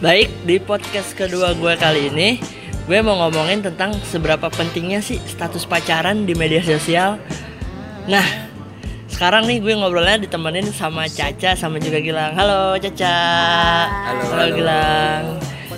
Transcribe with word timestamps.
Baik, 0.00 0.32
di 0.48 0.56
podcast 0.56 1.12
kedua 1.12 1.52
gue 1.52 1.76
kali 1.76 2.08
ini 2.08 2.40
Gue 2.88 3.04
mau 3.04 3.20
ngomongin 3.20 3.60
tentang 3.60 3.92
seberapa 4.00 4.48
pentingnya 4.48 5.04
sih 5.04 5.20
status 5.28 5.68
pacaran 5.68 6.24
di 6.24 6.32
media 6.32 6.64
sosial. 6.64 7.20
Nah, 8.08 8.24
sekarang 9.12 9.44
nih 9.44 9.60
gue 9.60 9.76
ngobrolnya 9.76 10.16
ditemenin 10.24 10.72
sama 10.72 11.04
Caca 11.04 11.52
sama 11.52 11.76
juga 11.76 12.00
Gilang. 12.00 12.32
Halo 12.32 12.80
Caca. 12.80 13.14
Halo, 14.08 14.22
Halo 14.24 14.40
halo. 14.40 14.56
Gilang. 14.56 15.22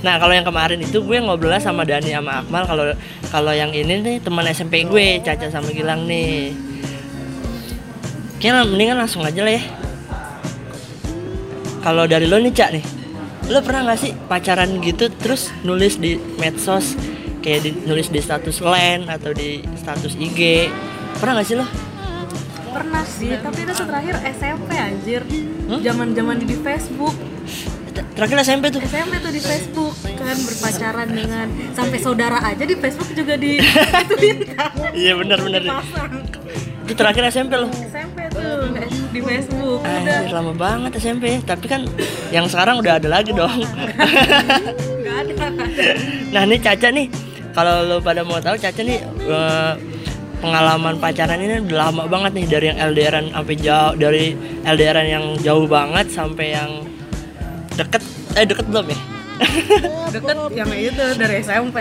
Nah 0.06 0.14
kalau 0.22 0.32
yang 0.38 0.46
kemarin 0.46 0.78
itu 0.78 1.02
gue 1.02 1.18
ngobrolnya 1.18 1.58
sama 1.58 1.82
Dani 1.82 2.14
sama 2.14 2.46
Akmal. 2.46 2.62
Kalau 2.62 2.84
kalau 3.26 3.52
yang 3.52 3.74
ini 3.74 4.06
nih 4.06 4.16
teman 4.22 4.46
SMP 4.54 4.86
gue 4.86 5.18
Caca 5.18 5.50
sama 5.50 5.66
Gilang 5.74 6.06
nih. 6.06 6.54
Kayaknya 8.38 8.70
mendingan 8.70 9.02
langsung 9.02 9.26
aja 9.26 9.42
lah 9.42 9.58
ya. 9.58 9.62
Kalau 11.82 12.06
dari 12.06 12.30
lo 12.30 12.38
nih 12.38 12.54
Cak 12.54 12.70
nih 12.70 13.01
Lo 13.50 13.58
pernah 13.64 13.92
gak 13.92 13.98
sih 13.98 14.12
pacaran 14.30 14.78
gitu 14.84 15.10
terus 15.10 15.50
nulis 15.66 15.98
di 15.98 16.20
medsos 16.38 16.94
Kayak 17.42 17.60
di, 17.66 17.70
nulis 17.90 18.06
di 18.06 18.22
status 18.22 18.62
LAN 18.62 19.10
atau 19.10 19.34
di 19.34 19.66
status 19.74 20.14
IG 20.14 20.70
Pernah 21.18 21.42
gak 21.42 21.46
sih 21.46 21.56
lo? 21.58 21.66
Pernah 22.72 23.04
sih, 23.04 23.36
tapi 23.36 23.68
itu 23.68 23.72
terakhir 23.84 24.16
SMP 24.32 24.70
anjir. 24.80 25.20
Hmm? 25.68 25.84
Zaman-zaman 25.84 26.40
di, 26.40 26.56
Facebook. 26.56 27.12
Ter- 27.92 28.08
Terakhir 28.16 28.36
SMP 28.48 28.72
tuh 28.72 28.80
SMP 28.80 29.20
tuh 29.20 29.28
di 29.28 29.42
Facebook 29.44 29.92
kan 30.16 30.36
berpacaran 30.40 31.08
dengan 31.12 31.46
sampai 31.76 31.98
saudara 32.00 32.40
aja 32.40 32.64
di 32.64 32.72
Facebook 32.80 33.12
juga 33.12 33.36
di 33.36 33.60
ituin 34.08 34.38
kan. 34.56 34.72
Iya 34.96 35.20
benar 35.20 35.44
benar. 35.44 35.62
Itu 36.88 36.92
terakhir 36.96 37.28
SMP 37.28 37.52
lo 37.60 37.68
SMP 37.68 38.21
tuh 38.32 38.72
di 39.12 39.20
Facebook. 39.20 39.80
Udah 39.84 40.16
Anjir 40.24 40.32
lama 40.32 40.52
banget 40.56 40.90
SMP 40.96 41.36
Tapi 41.44 41.66
kan 41.68 41.84
yang 42.32 42.48
sekarang 42.48 42.80
udah 42.80 42.96
ada 42.96 43.08
lagi 43.12 43.30
dong 43.36 43.52
nggak 45.04 45.16
ada. 45.28 45.34
Nah 46.32 46.42
nih 46.48 46.58
Caca 46.60 46.88
nih 46.88 47.06
Kalau 47.52 47.84
lo 47.84 47.96
pada 48.00 48.24
mau 48.24 48.40
tahu 48.40 48.56
Caca 48.56 48.80
nih 48.80 48.98
eh, 49.04 49.72
Pengalaman 50.42 50.98
pacaran 50.98 51.38
ini 51.38 51.62
udah 51.70 51.78
lama 51.86 52.02
banget 52.10 52.32
nih 52.34 52.44
Dari 52.50 52.66
yang 52.74 52.78
LDRan 52.82 53.26
sampai 53.30 53.56
jauh 53.60 53.92
Dari 53.94 54.24
LDRan 54.66 55.06
yang 55.06 55.24
jauh 55.38 55.66
banget 55.70 56.06
Sampai 56.10 56.56
yang 56.56 56.82
deket 57.76 58.02
Eh 58.34 58.48
deket 58.48 58.66
belum 58.66 58.86
ya? 58.90 58.98
Deket 60.12 60.36
yang 60.54 60.70
itu 60.76 61.04
dari 61.18 61.40
SMP. 61.40 61.78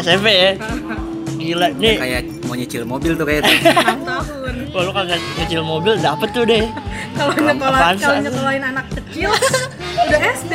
SMP 0.00 0.28
ya 0.32 0.52
Gila 1.42 1.66
nih 1.74 1.94
kayak 1.96 2.22
mau 2.42 2.54
nyicil 2.54 2.82
mobil 2.84 3.12
tuh 3.12 3.24
kayak 3.24 3.42
6 3.42 3.66
tahun. 4.08 4.54
Kalau 4.70 4.82
lu 4.82 4.92
kagak 4.92 5.18
nyicil 5.36 5.62
mobil 5.62 5.92
dapet 5.96 6.28
tuh 6.30 6.44
deh 6.44 6.64
Kalau 7.12 7.32
nyekolah 7.34 7.80
sih? 7.92 8.00
kalau 8.00 8.18
nyekolahin 8.20 8.64
anak 8.64 8.86
kecil 8.94 9.30
udah 10.06 10.20
SD. 10.32 10.52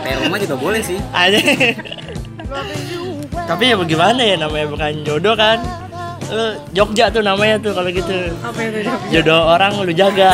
kayak 0.00 0.16
rumah 0.20 0.38
juga 0.38 0.56
boleh 0.56 0.80
sih 0.80 0.98
aja 1.10 1.38
tapi 3.50 3.62
ya 3.64 3.76
bagaimana 3.76 4.20
ya 4.20 4.36
namanya 4.36 4.66
bukan 4.68 4.92
jodoh 5.02 5.34
kan 5.34 5.58
lu 6.26 6.44
Jogja 6.72 7.06
tuh 7.08 7.20
namanya 7.20 7.56
tuh 7.56 7.70
kalau 7.70 7.86
gitu 7.88 8.30
Apa 8.38 8.58
itu? 8.60 8.78
Jok? 8.82 8.98
jodoh 9.12 9.40
orang 9.48 9.72
lu 9.76 9.90
jaga 9.90 10.30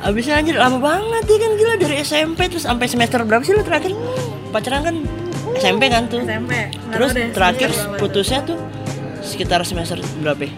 Abisnya 0.00 0.38
anjir 0.38 0.56
lama 0.56 0.78
banget 0.80 1.24
ya 1.26 1.36
kan 1.38 1.52
gila 1.54 1.74
dari 1.76 1.96
SMP 2.00 2.40
terus 2.46 2.64
sampai 2.64 2.86
semester 2.86 3.20
berapa 3.20 3.42
sih 3.42 3.52
lu 3.52 3.60
terakhir 3.60 3.92
pacaran 4.48 4.80
kan 4.82 4.96
SMP 5.60 5.82
kan 5.86 6.02
tuh 6.08 6.20
SMP. 6.24 6.52
Nggak 6.72 6.90
terus 6.90 7.10
deh, 7.12 7.26
terakhir 7.30 7.70
putusnya 7.96 8.40
tuh 8.42 8.58
sekitar 9.20 9.60
semester 9.62 10.00
berapa 10.18 10.42
ya? 10.42 10.52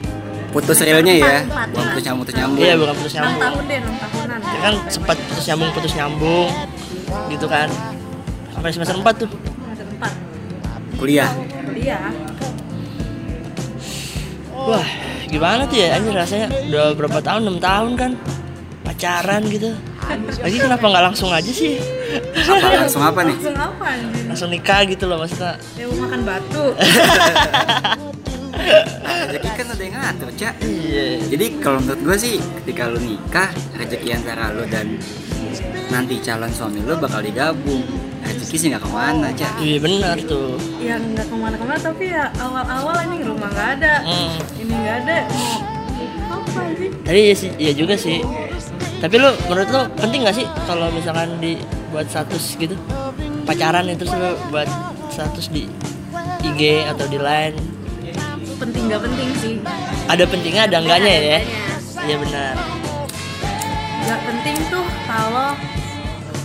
putus 0.53 0.79
realnya 0.79 1.15
ya 1.17 1.37
Empat, 1.43 1.65
empat. 1.65 1.67
bukan 1.73 1.85
putus 1.89 2.05
nyambung 2.05 2.21
putus 2.21 2.37
nyambung 2.37 2.61
Iya 2.61 2.75
bukan 2.77 2.95
putus 2.95 3.13
6 3.13 3.17
nyambung 3.17 3.41
tahun 3.41 3.63
deh, 3.65 3.79
6 3.81 4.03
tahunan. 4.05 4.39
ya 4.45 4.59
kan 4.61 4.75
sempat 4.87 5.17
putus 5.25 5.45
nyambung 5.49 5.71
putus 5.73 5.93
nyambung 5.97 6.49
gitu 7.29 7.47
kan 7.49 7.69
sampai 8.53 8.71
semester 8.71 8.97
4 8.97 9.17
tuh 9.17 9.29
Semester 9.33 9.87
4. 9.97 11.01
kuliah 11.01 11.31
Kuliah. 11.65 12.05
Wah, 14.53 14.87
gimana 15.27 15.65
tuh 15.65 15.75
ya 15.75 15.97
anjir 15.97 16.15
rasanya 16.15 16.47
udah 16.69 16.95
berapa 16.95 17.19
tahun, 17.19 17.43
6 17.49 17.59
tahun 17.59 17.91
kan 17.97 18.11
pacaran 18.85 19.43
gitu. 19.49 19.75
Lagi 20.39 20.57
kenapa 20.57 20.85
nggak 20.85 21.05
langsung 21.11 21.33
aja 21.33 21.49
sih? 21.49 21.81
Apa 22.43 22.67
langsung 22.79 23.03
apa 23.03 23.21
nih 23.23 23.37
Langsung 23.37 23.59
apa 23.59 23.85
anjing? 23.89 24.27
Langsung 24.29 24.49
nikah 24.51 24.81
gitu 24.85 25.05
loh 25.07 25.19
maksudnya. 25.19 25.57
Ya 25.75 25.85
mau 25.89 25.97
makan 26.05 26.21
batu. 26.23 26.65
rezeki 29.23 29.49
kan 29.55 29.67
ada 29.67 29.83
yang 29.83 29.95
ngatur 29.97 30.31
cak 30.37 30.55
Iya. 30.61 31.07
jadi 31.27 31.47
kalau 31.59 31.79
menurut 31.83 32.01
gue 32.05 32.17
sih 32.21 32.35
ketika 32.63 32.87
lu 32.87 33.01
nikah 33.01 33.49
rezeki 33.75 34.09
antara 34.13 34.53
lu 34.53 34.65
dan 34.69 35.01
nanti 35.89 36.21
calon 36.21 36.53
suami 36.53 36.81
lu 36.81 36.95
bakal 36.97 37.21
digabung 37.21 37.83
rezeki 38.23 38.57
sih 38.57 38.67
nggak 38.71 38.83
ke 38.83 38.91
mana 38.91 39.29
cak 39.33 39.53
Iya 39.59 39.77
benar 39.81 40.17
tuh. 40.23 40.57
yang 40.79 41.03
nggak 41.13 41.27
ke 41.27 41.35
mana-kemana 41.35 41.81
tapi 41.81 42.05
ya 42.09 42.29
awal-awal 42.39 42.97
ini 43.03 43.17
rumah 43.25 43.49
nggak 43.51 43.69
ada. 43.81 43.95
Hmm. 44.05 44.37
Ini 44.55 44.73
nggak 44.73 44.97
ada. 45.07 45.19
Mau 46.29 46.39
apa 46.39 46.63
sih? 46.77 46.89
Tapi 47.03 47.19
iya 47.19 47.35
sih, 47.35 47.51
iya 47.59 47.73
juga 47.73 47.95
sih. 47.97 48.19
Tapi 49.03 49.15
lu 49.19 49.31
menurut 49.51 49.69
lu 49.69 49.83
penting 49.99 50.23
gak 50.23 50.37
sih 50.39 50.47
kalau 50.63 50.87
misalkan 50.95 51.35
di 51.43 51.59
buat 51.93 52.07
status 52.07 52.57
gitu 52.57 52.75
pacaran 53.45 53.85
itu 53.87 54.01
terus 54.01 54.13
lu 54.13 54.31
buat 54.49 54.69
status 55.09 55.47
di 55.47 55.69
IG 56.43 56.61
atau 56.89 57.07
di 57.07 57.19
line 57.19 57.57
Penting 58.55 58.87
nggak 58.87 59.03
penting 59.03 59.29
sih. 59.37 59.55
ada 60.07 60.23
pentingnya 60.23 60.63
ada 60.65 60.79
enggaknya 60.79 61.11
ya? 61.11 61.39
Iya 62.01 62.15
benar. 62.17 62.55
Nggak 63.99 64.21
penting 64.23 64.57
tuh 64.71 64.87
kalau 65.03 65.51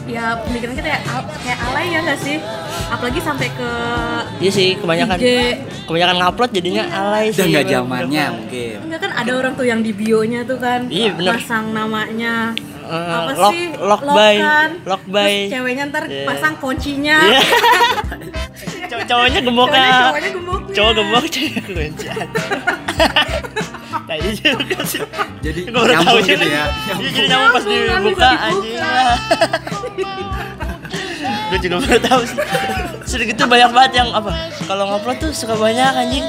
ya 0.08 0.34
pemikiran 0.42 0.74
kita 0.74 0.90
ya 0.90 1.00
kayak 1.38 1.60
alay 1.64 1.86
ya 1.88 2.00
nggak 2.02 2.18
sih? 2.18 2.38
Apalagi 2.90 3.20
sampai 3.22 3.54
ke 3.54 3.70
Iya 4.40 4.50
sih 4.52 4.70
kebanyakan 4.76 5.14
IG. 5.16 5.30
kebanyakan 5.86 6.16
ngupload 6.18 6.52
jadinya 6.52 6.84
alay 6.90 7.30
sih. 7.30 7.38
udah 7.38 7.46
nggak 7.54 7.66
zamannya 7.70 8.26
mungkin 8.34 8.76
Enggak 8.82 9.00
kan 9.00 9.12
ada 9.14 9.32
orang 9.36 9.54
tuh 9.54 9.66
yang 9.66 9.80
di 9.80 9.92
bionya 9.94 10.42
tuh 10.42 10.58
kan 10.58 10.90
Iya, 10.90 11.14
bener. 11.14 11.38
pasang 11.38 11.70
namanya 11.70 12.58
Eh, 12.88 12.96
apa 13.14 13.32
lock- 13.36 13.54
sih 13.54 13.66
lock 13.78 14.02
by- 14.08 14.40
kan. 14.40 14.70
lock 14.84 15.04
by. 15.06 15.28
Terus 15.28 15.52
ceweknya 15.52 15.84
ntar 15.88 16.04
Iya. 16.06 16.26
pasang 16.26 16.56
kuncinya 16.58 17.18
Iya. 17.22 17.42
Cow- 18.90 19.04
cowoknya 19.06 19.40
gemuk 19.42 19.68
Cowoknya- 19.68 19.92
ah. 19.92 20.12
gemuknya. 20.16 20.74
Cowok 20.74 20.92
gemuk 20.96 21.26
cewek 21.28 21.62
kuncian. 21.66 22.28
Nah 24.08 24.16
ini 24.16 24.32
juga 24.34 24.78
sih. 24.82 25.02
jadi 25.38 25.60
Gue 25.66 25.76
baru 25.78 25.94
tahu 26.00 26.18
gitu 26.22 26.46
ya 26.46 26.66
Iya 26.66 27.10
jadi 27.10 27.28
nyambung 27.28 27.52
pas 27.52 27.64
Nyambung, 27.64 27.84
dibuka 28.08 28.30
anjing. 28.32 28.64
dibuka. 28.64 28.96
Gue 31.48 31.60
juga 31.60 31.76
baru 31.82 32.00
tahu 32.02 32.22
sih. 32.24 32.38
Sudah 33.06 33.26
gitu 33.26 33.44
banyak 33.46 33.70
banget 33.70 33.92
yang 33.96 34.10
apa? 34.12 34.32
Kalau 34.64 34.84
ngupload 34.86 35.18
tuh 35.18 35.32
suka 35.32 35.56
banyak 35.56 35.92
anjing. 35.94 36.26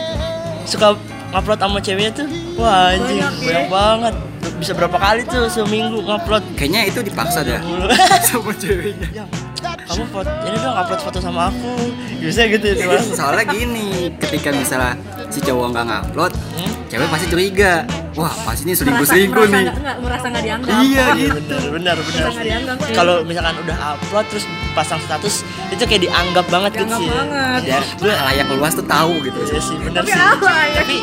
Suka 0.64 0.94
ngupload 1.30 1.58
sama 1.58 1.78
ceweknya 1.78 2.12
tuh. 2.14 2.26
Wah 2.56 2.92
anjing 2.92 3.18
Banyak, 3.18 3.32
ya. 3.36 3.46
banyak 3.46 3.66
banget. 3.68 4.14
Bisa 4.54 4.72
berapa 4.72 4.94
kali 4.94 5.22
tuh 5.22 5.46
seminggu 5.46 6.00
ngupload. 6.00 6.42
kayaknya 6.54 6.80
itu 6.86 7.00
dipaksa 7.00 7.40
dah 7.40 7.60
sama 8.26 8.52
ceweknya 8.52 9.08
Yang 9.12 9.28
kamu 9.88 10.04
foto 10.06 10.30
ini 10.44 10.56
dong 10.58 10.74
upload 10.74 11.00
foto 11.00 11.18
sama 11.18 11.48
aku. 11.48 11.72
Bisa 12.18 12.44
gitu 12.44 12.66
ya 12.66 13.00
soalnya 13.02 13.44
gini 13.44 13.88
ketika 14.16 14.48
misalnya 14.50 14.94
si 15.26 15.40
cowok 15.40 15.66
nggak 15.70 15.84
ngupload 15.86 16.32
Hmm? 16.50 16.72
cewek 16.88 17.06
pasti 17.06 17.26
curiga 17.26 17.72
wah 18.12 18.32
pasti 18.42 18.64
ini 18.64 18.72
selingkuh 18.72 19.04
selingkuh 19.04 19.44
nih 19.46 19.68
merasa 20.00 20.26
nggak 20.26 20.40
dianggap 20.42 20.72
Iya, 20.80 21.04
Wah, 21.04 21.14
gitu. 21.14 21.56
benar 21.70 21.96
benar 22.00 22.28
benar 22.32 22.78
sih. 22.80 22.94
kalau 22.96 23.16
misalkan 23.22 23.54
udah 23.60 23.76
upload 23.94 24.24
terus 24.26 24.44
pasang 24.72 24.98
status 24.98 25.44
itu 25.68 25.84
kayak 25.84 26.02
dianggap 26.02 26.48
banget 26.48 26.70
gitu 26.74 26.88
Dianggap 26.88 26.98
sih 26.98 27.10
banget. 27.12 27.60
ya 27.62 27.78
gue 27.94 28.08
layak 28.10 28.46
luas 28.50 28.72
tuh 28.72 28.86
tahu 28.86 29.12
gitu 29.22 29.38
iya 29.44 29.60
sih 29.60 29.76
benar 29.78 30.02
sih 30.02 30.12
ya 30.12 30.26
tapi 30.74 30.96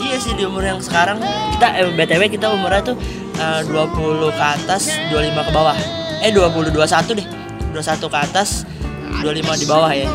iya 0.00 0.16
sih 0.16 0.32
di 0.34 0.44
umur 0.48 0.64
yang 0.64 0.80
sekarang 0.80 1.20
kita 1.56 1.66
eh, 1.76 1.92
btw 1.92 2.22
kita 2.32 2.46
umurnya 2.50 2.92
tuh 2.92 2.96
eh, 3.36 3.60
20 3.68 4.32
ke 4.32 4.44
atas 4.44 4.88
25 5.12 5.48
ke 5.48 5.52
bawah 5.52 5.76
eh 6.24 6.32
20 6.32 6.72
21 6.72 7.18
deh 7.20 7.26
21 7.72 8.12
ke 8.12 8.18
atas 8.18 8.64
25 9.20 9.62
di 9.62 9.66
bawah 9.68 9.90
ya 9.92 10.08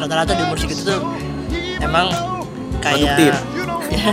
rata-rata 0.00 0.32
di 0.32 0.42
umur 0.48 0.56
segitu 0.56 0.96
tuh 0.96 1.00
emang 1.84 2.08
kayak. 2.80 3.20
Ya. 3.20 3.36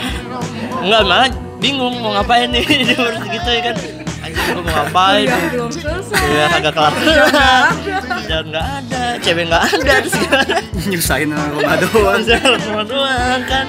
enggak 0.83 1.01
malah 1.07 1.29
bingung 1.63 1.95
mau 2.03 2.11
ngapain 2.19 2.51
nih 2.51 2.63
di 2.83 2.93
umur 2.99 3.15
segitu 3.23 3.49
ya 3.49 3.61
kan 3.71 3.75
anjing 4.27 4.43
gue 4.51 4.63
mau 4.63 4.73
ngapain? 4.75 5.27
Kuliah 5.27 5.49
belum 5.55 5.71
selesai. 5.71 6.23
Ya 6.27 6.45
kagak 6.51 6.73
kelar. 6.75 6.93
Dan 8.27 8.43
nggak 8.51 8.67
ada 8.67 9.01
cewek 9.23 9.43
nggak 9.47 9.63
ada 9.63 9.93
terus 10.03 10.15
gimana 10.19 10.55
nyusahin 10.87 11.29
sama 11.31 11.75
doang 11.79 12.21
Sama 12.27 12.83
doang 12.83 13.41
kan? 13.47 13.65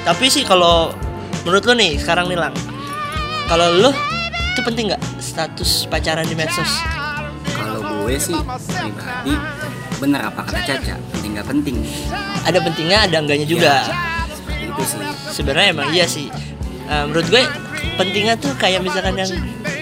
Tapi 0.00 0.24
sih 0.26 0.42
kalau 0.42 0.90
menurut 1.46 1.62
lo 1.64 1.74
nih 1.78 1.94
sekarang 2.00 2.26
nih 2.26 2.38
lang. 2.38 2.54
Kalau 3.46 3.66
lo 3.78 3.90
itu 4.50 4.60
penting 4.66 4.90
nggak 4.90 5.02
status 5.22 5.86
pacaran 5.86 6.26
di 6.26 6.34
medsos? 6.34 6.82
Kalau 7.54 7.80
gue 8.02 8.14
sih 8.18 8.34
pribadi 8.34 9.34
bener 10.00 10.32
apa 10.32 10.48
kata 10.48 10.60
Caca 10.64 10.94
penting 11.14 11.30
nggak 11.38 11.46
penting. 11.46 11.76
Ada 12.48 12.58
pentingnya 12.64 12.98
ada 13.06 13.16
enggaknya 13.22 13.46
juga. 13.46 13.74
Seperti 14.32 14.64
itu 14.66 14.82
sih. 14.82 15.00
Sebenarnya 15.30 15.68
emang 15.76 15.88
iya 15.94 16.06
sih. 16.08 16.26
Eh, 16.90 17.04
menurut 17.06 17.28
gue 17.30 17.42
pentingnya 17.94 18.34
tuh 18.34 18.52
kayak 18.54 18.80
misalkan 18.80 19.14
yang 19.14 19.30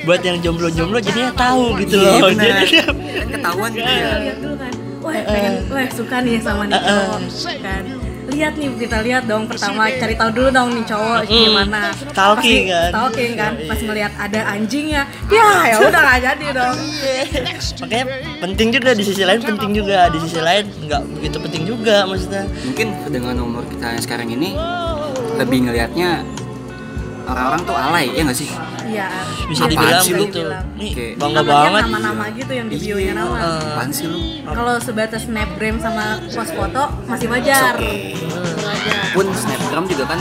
buat 0.02 0.20
yang 0.20 0.40
jomblo-jomblo 0.40 0.98
jadinya 0.98 1.32
tahu 1.32 1.76
gitu 1.78 1.96
Iya, 1.96 2.10
loh. 2.14 2.28
bener. 2.28 2.54
Jadi 2.58 2.76
Kan 2.78 3.28
ketahuan 3.30 3.70
gitu 3.70 3.84
ya. 3.84 4.10
lihat 4.18 4.38
dulu 4.38 4.54
kan. 4.56 4.72
Wah 4.98 5.14
pengen 5.22 5.52
wah 5.68 5.88
suka 5.88 6.16
nih 6.20 6.36
sama 6.38 6.62
nih 6.64 6.76
cowok. 6.76 7.18
Kan. 7.60 7.84
Lihat 8.28 8.52
nih 8.54 8.68
kita 8.76 8.98
lihat 9.00 9.22
dong 9.24 9.44
pertama 9.44 9.88
cari 9.90 10.12
tahu 10.12 10.30
dulu 10.30 10.48
dong 10.50 10.68
nih 10.70 10.84
cowok 10.84 11.20
gimana. 11.24 11.80
Stalking 11.94 12.12
Pasti 12.12 12.54
kan. 12.68 12.90
stalking 12.90 13.32
kan. 13.34 13.52
Pas 13.64 13.80
melihat 13.82 14.12
ada 14.16 14.40
anjingnya 14.46 15.02
ya 15.28 15.46
ya 15.66 15.76
udah 15.78 16.00
nggak 16.02 16.18
jadi 16.24 16.46
dong. 16.52 16.76
Makanya 17.78 18.04
penting 18.38 18.68
juga 18.70 18.90
di 18.92 19.02
sisi 19.02 19.22
lain 19.22 19.40
penting 19.40 19.70
juga. 19.72 19.98
Di 20.08 20.18
sisi 20.18 20.40
lain 20.40 20.64
nggak 20.82 21.02
begitu 21.14 21.36
penting 21.38 21.62
juga 21.64 21.96
maksudnya. 22.04 22.44
Mungkin 22.64 22.86
dengan 23.08 23.34
umur 23.40 23.64
kita 23.66 23.86
yang 23.92 24.02
sekarang 24.02 24.28
ini 24.30 24.52
lebih 25.36 25.58
ngelihatnya 25.64 26.20
orang-orang 27.28 27.60
tuh 27.62 27.76
alay 27.76 28.06
ya 28.10 28.22
nggak 28.22 28.38
sih? 28.38 28.48
iya 28.84 29.06
Bisa 29.44 29.62
Apaan 29.62 29.70
dibilang 29.70 30.02
sih 30.02 30.12
lu? 30.12 30.25
gitu. 30.26 30.40
Nih 30.75 30.90
Kayak- 30.90 31.14
bangga 31.16 31.36
Namanya 31.38 31.52
banget. 31.62 31.82
nama-nama 31.84 32.25
gitu 32.30 32.52
yang 32.52 32.66
di 32.66 32.76
bio-nya 32.78 33.12
nama 33.14 33.36
Eh, 33.36 33.60
Apaan 33.70 33.90
sih 33.90 34.06
lu? 34.06 34.19
kalau 34.46 34.75
sebatas 34.78 35.22
snapgram 35.22 35.76
sama 35.78 36.04
post 36.26 36.52
foto 36.52 36.82
masih 37.04 37.28
wajar 37.28 37.75
wajar 37.76 39.04
Pun 39.10 39.26
snapgram 39.30 39.84
juga 39.84 40.04
kan 40.06 40.20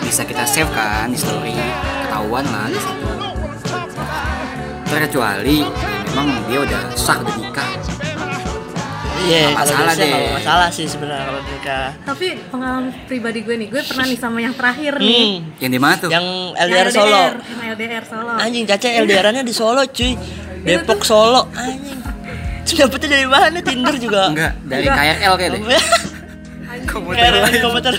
bisa 0.00 0.22
kita 0.22 0.42
save 0.44 0.70
kan 0.70 1.06
di 1.06 1.16
story 1.16 1.54
ketahuan 2.02 2.42
lah 2.44 2.66
di 2.66 2.76
situ. 2.76 3.06
Terkecuali 4.84 5.62
ya 5.62 5.68
memang 6.10 6.26
dia 6.44 6.58
udah 6.60 6.82
sah 6.92 7.16
udah 7.16 7.36
nikah. 7.36 7.70
Iya, 9.22 9.52
kalau 9.52 9.72
masalah 9.76 9.94
deh. 9.94 10.10
masalah 10.32 10.68
sih 10.70 10.86
sebenarnya 10.86 11.24
kalau 11.24 11.40
nikah. 11.42 11.88
tapi 12.02 12.26
pengalaman 12.46 12.84
pribadi 13.04 13.40
gue 13.40 13.54
nih 13.54 13.68
gue 13.68 13.82
pernah 13.82 14.04
nih 14.04 14.16
sama 14.16 14.38
yang 14.38 14.52
terakhir 14.52 14.92
nih 14.96 15.28
Hmm, 15.36 15.60
Yang 15.60 15.70
di 15.70 15.78
mana 15.78 15.94
tuh? 15.96 16.10
yang 16.10 16.26
Yang 16.50 16.66
LDR 16.66 16.88
Solo. 16.90 17.20
yang 17.20 17.36
LDR 17.70 18.04
Solo 18.04 18.32
Anjing 18.34 18.64
Caca 18.64 18.88
LDR-nya 18.98 19.42
di 19.42 19.52
Solo 19.52 19.82
cuy. 19.86 20.12
Depok 20.60 21.00
Solo 21.02 21.42
anjing. 21.50 21.98
Dapetnya 22.70 23.08
dari 23.10 23.26
mana 23.26 23.58
Tinder 23.60 23.94
juga? 23.94 24.22
Enggak, 24.28 24.52
dari 24.62 24.84
Enggak. 24.84 24.96
KRL 25.18 25.34
kayak 25.34 25.50
deh. 25.50 25.62
Komuter 26.82 27.32
lain 27.34 27.58
komuter. 27.60 27.94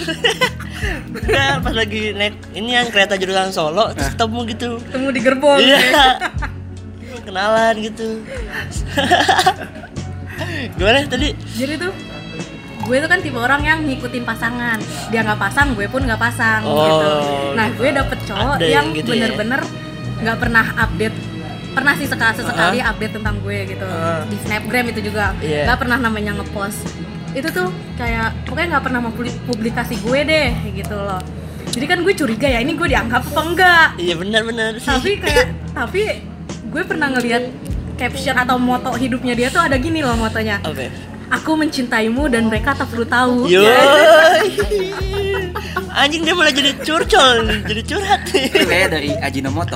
Enggak, 1.12 1.54
pas 1.60 1.74
lagi 1.76 2.02
naik 2.12 2.34
ini 2.52 2.70
yang 2.72 2.88
kereta 2.88 3.14
jurusan 3.14 3.52
Solo 3.52 3.92
terus 3.92 4.10
ketemu 4.12 4.40
gitu. 4.48 4.70
ketemu 4.82 5.08
di 5.08 5.20
gerbong 5.22 5.60
Iya. 5.60 5.80
Kenalan 7.22 7.76
gitu. 7.80 8.08
Gimana 10.72 10.98
tadi? 11.06 11.30
jadi 11.52 11.74
tuh 11.78 11.94
gue 12.82 12.98
tuh 12.98 13.08
kan 13.08 13.20
tipe 13.20 13.38
orang 13.38 13.62
yang 13.62 13.80
ngikutin 13.82 14.24
pasangan 14.24 14.82
dia 15.08 15.22
nggak 15.22 15.38
pasang 15.38 15.74
gue 15.74 15.86
pun 15.86 16.02
nggak 16.02 16.18
pasang 16.20 16.62
Oh. 16.64 16.82
gitu 16.82 17.10
nah 17.54 17.68
gue 17.70 17.90
dapet 17.90 18.20
cowok 18.26 18.58
yang 18.60 18.86
gitu 18.92 19.12
ya? 19.12 19.30
bener-bener 19.30 19.62
nggak 20.18 20.38
pernah 20.38 20.66
update 20.80 21.18
pernah 21.72 21.94
sih 21.94 22.04
sekali 22.04 22.34
sesekali 22.36 22.80
update 22.80 23.14
tentang 23.16 23.38
gue 23.40 23.58
gitu 23.70 23.86
Uh-huh. 23.86 24.26
di 24.26 24.38
snapgram 24.40 24.86
itu 24.88 25.02
juga 25.04 25.32
nggak 25.40 25.78
pernah 25.78 25.98
namanya 26.00 26.32
ngepost 26.36 26.84
itu 27.32 27.48
tuh 27.48 27.70
kayak 27.96 28.34
pokoknya 28.44 28.68
nggak 28.72 28.84
pernah 28.84 29.00
mempublikasi 29.04 29.96
gue 30.02 30.20
deh 30.22 30.50
gitu 30.74 30.98
loh 30.98 31.22
jadi 31.72 31.86
kan 31.88 32.00
gue 32.02 32.14
curiga 32.14 32.48
ya 32.50 32.60
ini 32.60 32.74
gue 32.74 32.88
dianggap 32.88 33.24
apa 33.24 33.42
enggak 33.46 33.88
Iya 33.96 34.16
benar-benar 34.18 34.72
sih. 34.76 34.90
tapi 34.90 35.12
kayak 35.16 35.48
tapi 35.72 36.02
gue 36.66 36.84
pernah 36.84 37.08
ngeliat 37.10 37.44
caption 38.02 38.34
atau 38.36 38.58
moto 38.58 38.90
hidupnya 38.94 39.38
dia 39.38 39.48
tuh 39.48 39.62
ada 39.62 39.78
gini 39.78 40.02
loh 40.02 40.18
motonya 40.18 40.58
Oke. 40.66 40.90
aku 41.30 41.54
mencintaimu 41.54 42.26
dan 42.28 42.50
mereka 42.50 42.74
tak 42.74 42.90
perlu 42.90 43.06
tahu 43.06 43.46
Yo. 43.46 43.62
Anjing 45.94 46.24
dia 46.24 46.32
malah 46.32 46.50
jadi 46.50 46.72
curcol, 46.78 47.38
jadi 47.62 47.82
curhat 47.84 48.22
kayak 48.32 48.90
dari 48.90 49.12
Ajinomoto. 49.14 49.76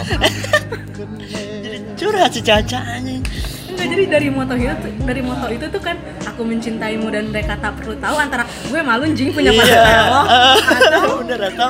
Jadi 1.59 1.77
curhat 1.93 2.31
si 2.31 2.39
Caca 2.39 2.79
anjing. 2.87 3.19
Enggak 3.67 3.87
jadi 3.91 4.03
dari 4.09 4.27
moto 4.31 4.55
itu 4.55 4.71
dari 5.03 5.19
moto 5.19 5.51
itu 5.51 5.65
tuh 5.67 5.81
kan 5.83 5.99
aku 6.23 6.41
mencintaimu 6.41 7.11
dan 7.11 7.27
mereka 7.29 7.59
tak 7.59 7.75
perlu 7.75 7.99
tahu 7.99 8.15
antara 8.15 8.47
gue 8.47 8.79
malu 8.79 9.11
jing 9.11 9.35
punya 9.35 9.51
Iya. 9.51 9.59
pacar 9.59 9.75
kayak 9.77 10.05
lo 10.07 10.21
atau 10.79 11.03
Bener 11.19 11.41
atau 11.51 11.69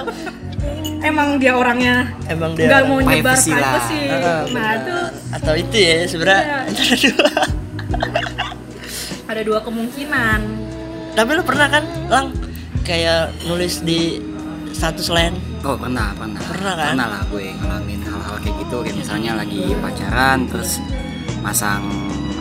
emang 1.01 1.27
dia 1.35 1.53
orangnya 1.53 1.95
emang 2.25 2.53
dia 2.53 2.65
nggak 2.69 2.83
mau 2.85 2.97
nyebar 2.97 3.33
privacy 3.33 3.49
lah. 3.49 3.61
privacy 3.73 3.99
Heeh, 4.05 4.41
nah 4.53 4.69
itu 4.77 4.95
atau 5.35 5.53
itu 5.53 5.75
ya 5.75 5.95
sebenarnya 6.05 6.41
Iya. 6.41 6.57
antara 6.65 6.95
dua. 7.05 7.29
ada 9.25 9.41
dua 9.41 9.59
kemungkinan 9.61 10.39
Tapi 11.11 11.29
lu 11.31 11.43
pernah 11.43 11.67
kan, 11.69 11.83
Lang, 12.07 12.35
kayak 12.83 13.31
nulis 13.45 13.79
di 13.79 14.19
status 14.69 15.07
lain? 15.07 15.31
Oh 15.63 15.73
pernah, 15.73 16.11
pernah. 16.11 16.43
Pernah 16.43 16.73
kan? 16.75 16.91
Pernah 16.91 17.07
lah 17.07 17.21
gue 17.25 17.55
ngalamin 17.55 18.03
hal-hal 18.03 18.35
kayak 18.37 18.55
gitu. 18.59 18.83
Kayak 18.83 18.97
misalnya 18.99 19.31
lagi 19.33 19.63
pacaran 19.79 20.43
terus 20.45 20.83
masang 21.39 21.87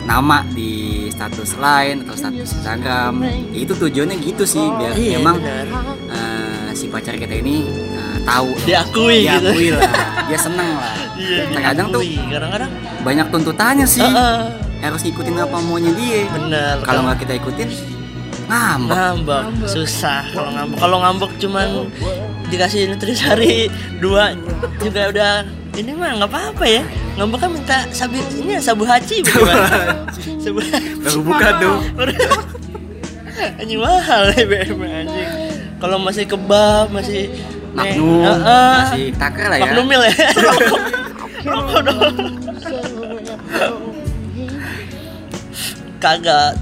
nama 0.03 0.43
di 0.51 1.07
status 1.07 1.55
lain 1.55 2.03
atau 2.03 2.13
status 2.13 2.51
Instagram. 2.51 3.23
Ya, 3.23 3.31
itu 3.55 3.73
tujuannya 3.73 4.17
gitu 4.19 4.43
sih 4.43 4.59
biar 4.61 4.91
Iya, 4.93 5.17
memang 5.17 5.39
eh, 5.39 6.67
si 6.75 6.91
pacar 6.91 7.15
kita 7.15 7.31
ini 7.31 7.63
eh, 7.71 8.17
tahu 8.21 8.59
Diakui 8.61 9.23
gitu. 9.23 9.39
diakui 9.39 9.67
lah, 9.71 9.87
dia 10.25 10.37
seneng 10.37 10.69
lah. 10.73 10.95
Iya, 11.15 11.41
Terkadang 11.53 11.87
tuh 11.89 12.01
kadang-kadang 12.01 12.71
banyak 13.01 13.27
tuntutannya 13.29 13.85
sih. 13.85 14.01
Heeh. 14.01 14.37
Harus 14.81 15.01
ngikutin 15.01 15.37
apa 15.37 15.57
maunya 15.59 15.91
dia. 15.93 16.25
bener. 16.29 16.75
Kalau 16.81 17.01
nggak 17.05 17.17
kita 17.21 17.33
ikutin 17.37 17.69
ngambek. 18.45 18.93
ngambek, 18.93 19.43
susah 19.65 20.21
kalau 20.29 20.49
ngambek. 20.53 20.77
Kalau 20.77 20.97
ngambek 21.01 21.31
cuman 21.41 21.67
dikasih 22.45 22.93
nutrisari 22.93 23.69
dua 23.97 24.37
juga 24.77 25.09
udah 25.09 25.31
ini 25.75 25.91
mah 25.97 26.13
nggak 26.21 26.29
apa-apa 26.29 26.65
ya 26.69 26.81
ngambek 27.17 27.39
kan 27.41 27.49
minta 27.49 27.77
sabu 27.89 28.21
ini 28.37 28.53
ya, 28.53 28.61
sabu 28.61 28.85
haji 28.85 29.25
bagaimana 29.25 30.05
sabu 30.45 30.61
Baru 31.01 31.19
buka 31.25 31.47
tuh. 31.57 31.77
anjing 33.59 33.81
mahal 33.81 34.29
ya 34.31 34.45
BM 34.45 34.79
anjing 34.79 35.29
kalau 35.81 35.97
masih 35.99 36.23
kebab 36.23 36.87
masih 36.93 37.33
Magnum, 37.75 38.23
Heeh. 38.23 38.73
masih 38.79 39.05
taker 39.19 39.45
lah 39.51 39.57
ya. 39.59 39.63
Magnumil 39.67 40.01
ya. 40.07 40.15
Rokok 40.35 40.69
rokok 41.45 41.79
dong 41.83 41.99
kagak. 46.05 46.53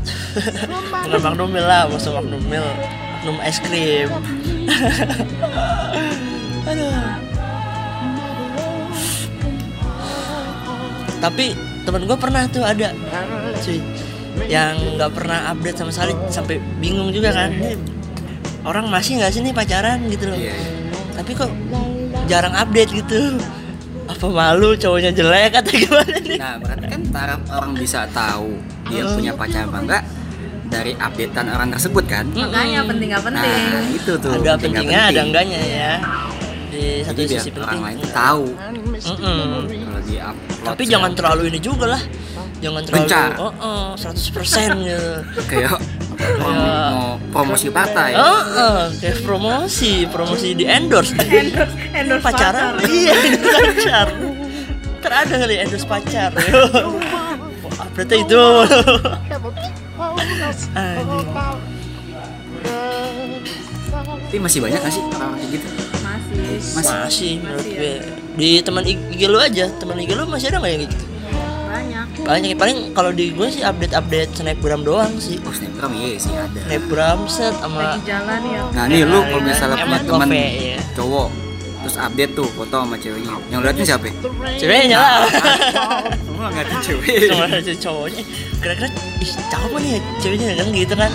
Bukan 1.04 1.22
Magnumil 1.22 1.66
lah 1.68 1.86
maksud 1.92 2.16
Magnumil 2.16 2.64
Magnum 2.64 3.38
es 3.44 3.58
krim. 3.60 4.10
Aduh. 6.64 6.96
Tapi 11.24 11.46
temen 11.84 12.04
gue 12.08 12.18
pernah 12.20 12.44
tuh 12.48 12.64
ada 12.64 12.92
cuy 13.64 13.80
yang 14.50 14.76
nggak 14.98 15.12
pernah 15.14 15.54
update 15.54 15.78
sama 15.78 15.92
sekali 15.92 16.14
sampai 16.32 16.60
bingung 16.80 17.12
juga 17.12 17.32
kan. 17.36 17.52
Ini 17.52 17.80
orang 18.64 18.88
masih 18.88 19.20
nggak 19.20 19.32
sih 19.32 19.40
nih 19.44 19.56
pacaran 19.56 20.04
gitu 20.08 20.32
loh. 20.32 20.40
Iya, 20.40 20.56
iya. 20.56 20.73
Tapi 21.14 21.32
kok 21.32 21.52
jarang 22.26 22.54
update 22.54 22.92
gitu 22.92 23.38
apa 24.04 24.26
malu 24.26 24.74
cowoknya 24.74 25.12
jelek 25.12 25.54
atau 25.56 25.74
gimana 25.80 26.16
nih 26.20 26.36
Nah, 26.36 26.56
berarti 26.58 26.86
kan 26.88 27.02
taraf 27.08 27.42
orang 27.50 27.72
bisa 27.74 28.04
tahu 28.10 28.60
dia 28.86 29.04
punya 29.08 29.32
pacar 29.32 29.64
apa 29.64 29.80
enggak 29.80 30.04
dari 30.66 30.92
updatean 30.96 31.48
orang 31.48 31.70
tersebut 31.70 32.04
kan? 32.04 32.26
makanya 32.30 32.82
penting 32.84 33.08
nggak 33.08 33.24
penting 33.24 33.62
Nah, 33.70 33.86
itu 33.90 34.12
tuh. 34.18 34.32
ada 34.34 34.58
penting 34.58 34.74
pentingnya 34.74 35.00
ada 35.00 35.08
penting. 35.08 35.26
enggaknya 35.26 35.60
ya 35.64 35.94
di 36.68 36.84
satu 37.00 37.14
Jadi 37.14 37.22
biar 37.24 37.38
sisi 37.38 37.50
orang 37.52 37.62
penting 37.62 37.80
lain 37.80 37.96
tuh 37.96 38.12
tahu 38.12 38.46
Mm-mm. 38.94 39.50
kalau 39.70 40.02
di 40.02 40.16
upload. 40.18 40.66
tapi 40.66 40.84
jangan 40.84 41.12
terlalu 41.14 41.42
ini 41.48 41.60
juga 41.60 41.86
lah 41.88 42.02
jangan 42.58 42.82
terlalu 42.82 43.08
oh, 43.38 43.54
oh 43.56 43.88
100% 43.94 44.82
gitu 44.82 45.12
kayak 45.46 45.72
mau, 46.40 46.52
mau 46.54 47.08
promosi 47.34 47.68
partai. 47.74 48.14
Oh, 48.16 48.44
oh, 48.44 48.82
kayak 49.02 49.20
promosi, 49.26 50.06
promosi 50.10 50.54
di 50.54 50.66
endorse, 50.68 51.14
endorse 51.42 51.76
endorse 51.94 52.24
pacaran, 52.24 52.78
pacar. 52.78 52.90
iya 52.90 53.14
endorse 53.14 53.58
pacar. 53.74 54.08
Terada 55.04 55.36
kali 55.42 55.56
endorse 55.60 55.88
pacar. 55.88 56.32
Wah, 57.74 57.88
berarti 57.98 58.16
itu. 58.22 58.44
Tapi 64.04 64.38
masih 64.42 64.60
banyak 64.66 64.80
gak 64.82 64.94
sih 64.94 65.04
orang 65.14 65.38
kayak 65.38 65.50
gitu? 65.54 65.68
masih 66.02 66.74
Masih. 66.74 66.94
Masih 67.06 67.32
menurut 67.42 67.66
ya. 67.66 67.78
gue. 67.78 67.96
Di 68.34 68.50
teman 68.66 68.84
IG 68.86 69.22
lu 69.30 69.38
aja, 69.38 69.66
teman 69.78 69.98
IG 70.02 70.12
lu 70.18 70.26
masih 70.26 70.50
ada 70.50 70.58
nggak 70.58 70.72
yang 70.74 70.84
gitu? 70.90 70.98
Banyak 72.22 72.54
paling 72.54 72.78
kalau 72.94 73.10
di 73.10 73.34
gue 73.34 73.48
sih 73.50 73.66
update-update 73.66 74.38
snapgram 74.38 74.86
doang 74.86 75.18
sih. 75.18 75.42
Oh, 75.42 75.50
snapgram 75.50 75.92
iya 75.98 76.14
sih 76.22 76.30
ada. 76.30 76.60
Snapgram 76.70 77.20
set 77.26 77.58
sama 77.58 77.98
lagi 77.98 78.06
jalan 78.06 78.42
ya 78.46 78.62
Nah, 78.70 78.84
nih 78.86 79.02
lu 79.02 79.20
kalau 79.26 79.42
misalnya 79.42 79.78
punya 79.82 80.00
teman 80.06 80.30
ya. 80.30 80.78
cowok 80.94 81.30
terus 81.84 82.00
update 82.00 82.32
tuh 82.32 82.48
foto 82.48 82.76
sama 82.80 82.96
ceweknya. 82.96 83.36
Yang 83.52 83.60
liatin 83.60 83.84
siapa? 83.84 84.06
ya? 84.08 84.14
ceweknya 84.56 84.98
lah. 85.04 85.20
Lu 86.24 86.38
nggak 86.38 86.52
ngatain 86.56 86.80
cewek. 86.80 87.08
sama 87.28 87.46
si 87.60 87.74
cowoknya 87.76 88.22
kira-kira 88.64 88.88
ih 89.20 89.32
cakep 89.52 89.72
nih 89.76 89.90
ya 89.92 90.00
ceweknya 90.24 90.46
kan 90.56 90.68
gitu 90.72 90.94
kan 90.96 91.12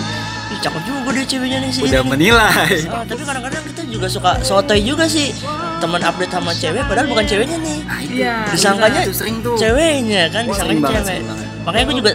ih 0.53 0.59
cakep 0.61 0.81
juga 0.85 1.09
deh 1.09 1.25
ceweknya 1.25 1.57
nih 1.65 1.71
sih 1.73 1.83
Udah 1.89 2.03
menilai. 2.05 2.75
Oh, 2.85 3.01
tapi 3.01 3.21
kadang-kadang 3.25 3.63
kita 3.65 3.81
juga 3.89 4.05
suka 4.05 4.31
sotoy 4.45 4.79
juga 4.85 5.09
sih 5.09 5.33
teman 5.79 6.01
update 6.03 6.31
sama 6.31 6.51
cewek 6.53 6.83
padahal 6.85 7.07
bukan 7.07 7.25
ceweknya 7.25 7.57
nih. 7.57 7.77
Nah 7.87 7.99
itu. 8.03 8.13
Iya. 8.19 8.35
disangkanya 8.51 8.99
itu 9.07 9.13
sering 9.15 9.37
tuh. 9.39 9.55
ceweknya 9.55 10.23
kan 10.29 10.43
Sering 10.43 10.51
disangkanya 10.51 10.81
banget, 10.83 10.99
cewek. 10.99 11.07
sering 11.07 11.25
banget. 11.25 11.47
makanya 11.65 11.83
gue 11.87 11.97
juga 11.97 12.11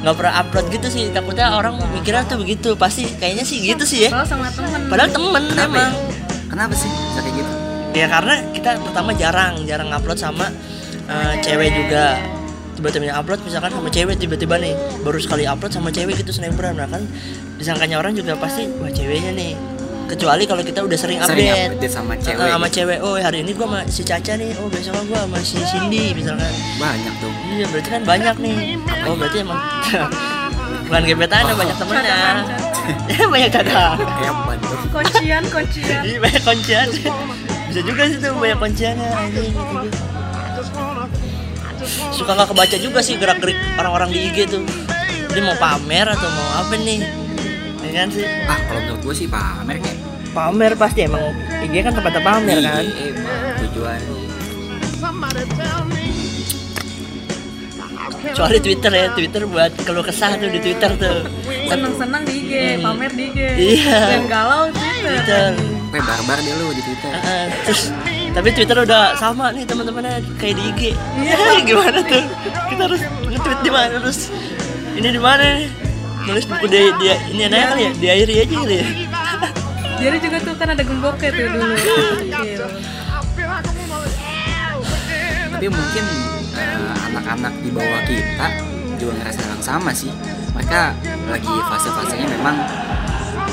nggak 0.00 0.14
pernah 0.16 0.32
upload 0.40 0.66
gitu 0.72 0.86
sih 0.88 1.04
takutnya 1.12 1.46
orang 1.52 1.74
mikirnya 1.92 2.24
tuh 2.26 2.38
begitu. 2.40 2.68
Pasti 2.74 3.04
kayaknya 3.16 3.44
sih 3.44 3.58
gitu 3.62 3.84
sih 3.84 4.08
ya. 4.08 4.10
Kalau 4.10 4.26
sama 4.26 4.48
temen. 4.50 4.80
Padahal 4.88 5.10
temen 5.12 5.42
kenapa 5.48 5.60
ya? 5.60 5.80
emang. 5.86 5.92
Kenapa 6.50 6.74
sih 6.74 6.88
bisa 6.90 7.20
kayak 7.22 7.34
gitu? 7.38 7.52
Ya 7.90 8.06
karena 8.06 8.34
kita 8.50 8.70
pertama 8.80 9.10
jarang 9.14 9.54
jarang 9.66 9.88
upload 9.92 10.18
sama 10.18 10.46
uh, 11.06 11.34
cewek 11.44 11.70
juga. 11.74 12.18
Tiba-tiba 12.80 13.12
upload 13.12 13.44
misalkan 13.44 13.76
sama 13.76 13.88
cewek 13.92 14.16
tiba-tiba 14.16 14.56
nih 14.56 14.72
baru 15.04 15.20
sekali 15.20 15.44
upload 15.44 15.68
sama 15.68 15.92
cewek 15.92 16.16
gitu 16.16 16.32
snapgram. 16.32 16.80
Nah 16.80 16.88
kan 16.88 17.04
disangkanya 17.60 18.00
orang 18.00 18.16
juga 18.16 18.40
pasti 18.40 18.72
wah 18.80 18.88
ceweknya 18.88 19.36
nih 19.36 19.52
kecuali 20.10 20.42
kalau 20.42 20.60
kita 20.60 20.82
udah 20.82 20.98
sering 20.98 21.18
sering 21.22 21.46
update. 21.48 21.70
update 21.78 21.94
sama 21.94 22.12
Uh, 22.12 22.20
cewek. 22.20 22.50
sama 22.50 22.66
gitu. 22.66 22.74
cewek. 22.76 22.98
Oh 23.00 23.14
hari 23.14 23.38
ini 23.40 23.50
gua 23.52 23.66
sama 23.66 23.80
si 23.86 24.02
Caca 24.02 24.32
nih. 24.34 24.50
Oh 24.58 24.66
besok 24.66 24.98
gua 25.06 25.22
sama 25.22 25.38
si 25.40 25.56
Cindy 25.62 26.10
misalkan. 26.12 26.50
Banyak 26.76 27.14
tuh. 27.16 27.32
Iya 27.48 27.64
berarti 27.68 27.88
kan 27.88 28.00
banyak 28.02 28.36
nih. 28.38 28.56
Oh 29.04 29.14
berarti 29.14 29.38
emang 29.40 29.60
bukan 30.86 31.02
gebetan 31.04 31.42
ada 31.46 31.54
banyak 31.54 31.76
temennya. 31.76 32.18
Ya 33.06 33.24
banyak 33.24 33.50
cadang 33.56 33.96
kayak 33.96 34.34
kuncian 34.90 35.42
kuncian. 35.46 36.00
Iya 36.02 36.18
banyak 36.18 36.42
kuncian. 36.42 36.86
Bisa 37.70 37.80
juga 37.80 38.02
sih 38.04 38.18
tuh 38.18 38.34
banyak 38.34 38.58
kunciannya 38.58 39.10
gitu. 39.30 39.42
Suka 42.10 42.34
nggak 42.34 42.48
kebaca 42.50 42.76
juga 42.76 43.00
sih 43.00 43.16
gerak-gerik 43.16 43.56
orang-orang 43.76 44.10
di 44.10 44.20
IG 44.28 44.38
tuh. 44.50 44.62
Dia 45.30 45.42
mau 45.42 45.56
pamer 45.56 46.06
atau 46.08 46.26
mau 46.28 46.48
apa 46.58 46.74
nih? 46.74 47.00
Ya 47.80 47.90
kan 47.96 48.08
sih? 48.10 48.26
Ah 48.44 48.58
kalau 48.60 48.80
menurut 48.82 49.00
gue 49.00 49.14
sih 49.16 49.26
pamer 49.26 49.78
kayak 49.78 49.98
Pamer 50.30 50.72
pasti 50.78 51.00
emang 51.04 51.34
IG 51.60 51.74
kan 51.82 51.92
tempat 51.92 52.12
pamer 52.18 52.58
kan 52.58 52.82
Iya, 52.82 53.10
emang 53.10 53.40
tujuannya 53.60 54.18
Kecuali 58.20 58.58
Twitter 58.60 58.92
ya 58.92 59.06
Twitter 59.10 59.42
buat 59.44 59.72
keluh 59.80 60.04
kesah 60.04 60.36
tuh 60.36 60.48
di 60.48 60.60
Twitter 60.60 60.90
tuh 60.94 61.24
seneng-seneng 61.66 62.22
di 62.24 62.34
IG 62.44 62.52
pamer 62.78 63.10
di 63.10 63.24
IG 63.28 63.38
Iya. 63.40 63.98
dan 64.06 64.22
galau 64.28 64.62
Twitter 64.70 65.02
Twitter 65.02 65.50
kayak 65.90 66.04
barbar 66.06 66.38
dia 66.38 66.54
lu 66.54 66.66
di 66.70 66.82
twitter 66.86 67.10
Heeh, 67.10 67.44
Terus 67.66 67.82
tapi 68.30 68.48
Twitter 68.54 68.78
udah 68.78 69.18
sama 69.18 69.50
nih 69.50 69.66
teman-temannya 69.66 70.22
kayak 70.38 70.54
di 70.54 70.62
IG. 70.70 70.82
Iya, 71.18 71.34
gimana 71.66 71.98
tuh? 71.98 72.22
Kita 72.70 72.82
harus 72.86 73.02
nge-tweet 73.26 73.58
di 73.66 73.70
mana 73.74 73.98
terus? 73.98 74.30
Ini 74.94 75.08
di 75.10 75.18
mana 75.18 75.42
nih? 75.58 75.66
Nulis 76.30 76.46
buku 76.46 76.66
di, 76.70 76.78
dia 77.02 77.18
ini 77.26 77.42
anaknya 77.42 77.66
kali 77.66 77.82
ya? 77.82 77.90
Diairi 77.98 78.34
aja 78.38 78.54
kali 78.54 78.76
ya? 78.78 78.86
Jadi 80.00 80.16
juga 80.18 80.36
tuh 80.40 80.54
kan 80.54 80.68
ada 80.70 80.82
gemboknya 80.82 81.30
tuh 81.30 81.46
dulu 81.46 81.74
Gokil. 81.76 82.62
tapi 85.50 85.66
mungkin 85.68 86.04
eh, 86.54 86.92
anak-anak 87.06 87.54
di 87.60 87.70
bawah 87.70 88.00
kita 88.02 88.46
juga 88.96 89.12
ngerasa 89.14 89.40
yang 89.42 89.62
sama 89.62 89.90
sih 89.92 90.12
mereka 90.50 90.96
lagi 91.26 91.52
fase-fasenya 91.62 92.26
memang 92.30 92.56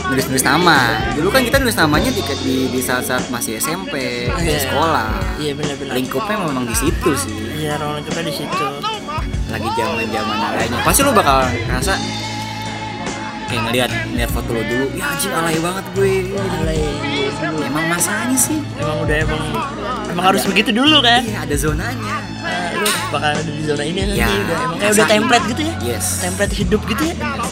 nulis-nulis 0.08 0.39
nama 0.42 1.04
dulu 1.13 1.27
kan 1.27 1.44
kita 1.44 1.60
nulis 1.60 1.75
namanya 1.75 2.08
di 2.08 2.24
di, 2.72 2.80
saat-saat 2.80 3.27
masih 3.27 3.60
SMP 3.60 3.94
di 4.32 4.48
Iya. 4.48 4.60
sekolah 4.63 5.10
Iya 5.38 5.51
benar-benar. 5.54 5.94
lingkupnya 5.94 6.36
memang 6.39 6.63
di 6.63 6.75
situ 6.75 7.12
sih 7.13 7.36
Iya, 7.58 7.75
orang 7.75 8.00
juga 8.01 8.22
di 8.22 8.34
situ. 8.34 8.66
lagi 9.48 9.68
zaman-zaman 9.70 10.38
lainnya 10.54 10.80
pasti 10.82 11.01
lu 11.01 11.12
bakal 11.12 11.44
ngerasa 11.44 11.94
kayak 13.48 13.62
ngeliat 13.63 13.89
ngeliat 14.08 14.30
foto 14.30 14.50
lo 14.51 14.62
dulu 14.62 14.86
ya 14.92 15.04
anjing 15.08 15.32
alay 15.32 15.58
banget 15.58 15.86
gue 15.89 16.12
Alay. 16.38 16.82
emang 17.63 17.86
masanya 17.88 18.38
sih 18.38 18.60
Emang 18.75 18.98
udah 19.01 19.16
emang 19.18 19.42
emang 20.08 20.25
harus 20.25 20.44
begitu 20.44 20.70
dulu 20.72 21.00
kan? 21.00 21.22
iya 21.22 21.39
ada 21.42 21.56
zonanya 21.56 22.16
Nah, 22.38 22.72
lu 22.74 22.88
bakal 23.10 23.30
ada 23.34 23.44
di 23.44 23.60
zona 23.62 23.84
ini 23.84 24.00
nanti 24.06 24.18
Ya, 24.18 24.30
udah 24.30 24.58
emang 24.62 24.77
kayak 24.77 24.94
udah 24.94 25.06
template 25.06 25.46
gitu 25.50 25.62
ya? 25.62 25.74
yes 25.86 26.06
Template 26.22 26.54
hidup 26.54 26.82
gitu 26.86 27.04
ya? 27.04 27.16
emang 27.18 27.51